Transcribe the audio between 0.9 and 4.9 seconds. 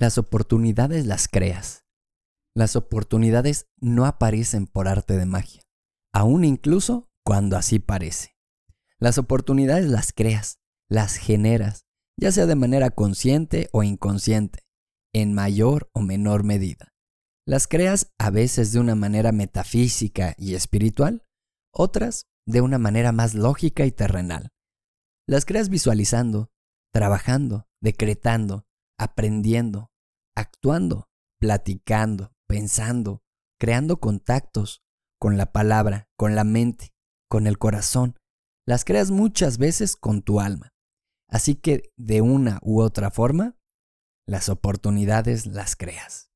las creas. Las oportunidades no aparecen por